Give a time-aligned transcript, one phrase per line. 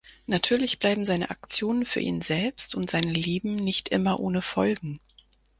[0.25, 4.99] Natürlich bleiben seine Aktionen für ihn selbst und seine Lieben nicht immer ohne Folgen.